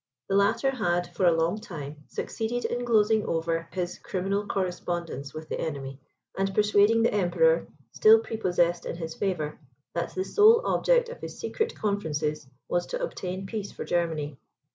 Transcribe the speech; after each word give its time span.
The 0.29 0.35
latter 0.35 0.71
had, 0.71 1.13
for 1.13 1.27
a 1.27 1.31
long 1.31 1.59
time, 1.61 2.05
succeeded 2.07 2.65
in 2.65 2.83
glozing 2.85 3.23
over 3.23 3.69
his 3.71 3.99
criminal 3.99 4.47
correspondence 4.47 5.31
with 5.31 5.47
the 5.47 5.61
enemy, 5.61 5.99
and 6.35 6.55
persuading 6.55 7.03
the 7.03 7.13
Emperor, 7.13 7.67
still 7.91 8.17
prepossessed 8.17 8.87
in 8.87 8.95
his 8.95 9.13
favour, 9.13 9.59
that 9.93 10.15
the 10.15 10.25
sole 10.25 10.65
object 10.65 11.09
of 11.09 11.21
his 11.21 11.37
secret 11.39 11.75
conferences 11.75 12.47
was 12.67 12.87
to 12.87 12.99
obtain 13.03 13.45
peace 13.45 13.71
for 13.71 13.85
Germany. 13.85 14.39